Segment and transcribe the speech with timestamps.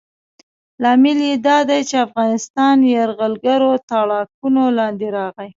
[0.81, 5.49] لامل یې دا دی چې افغانستان یرغلګرو تاړاکونو لاندې راغلی.